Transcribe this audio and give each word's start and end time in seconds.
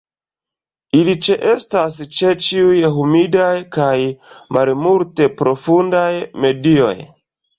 Ili 0.99 1.13
ĉeestas 1.27 1.97
ĉe 2.19 2.31
ĉiuj 2.45 2.79
humidaj 2.95 3.51
kaj 3.77 3.93
malmulte 4.57 5.27
profundaj 5.43 6.09
medioj. 6.47 6.93